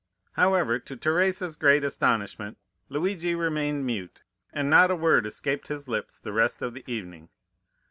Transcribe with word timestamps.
"However, 0.31 0.79
to 0.79 0.95
Teresa's 0.95 1.55
great 1.55 1.83
astonishment, 1.83 2.57
Luigi 2.89 3.35
remained 3.35 3.85
mute, 3.85 4.23
and 4.51 4.67
not 4.67 4.89
a 4.89 4.95
word 4.95 5.27
escaped 5.27 5.67
his 5.67 5.87
lips 5.87 6.19
the 6.19 6.33
rest 6.33 6.63
of 6.63 6.73
the 6.73 6.83
evening. 6.91 7.29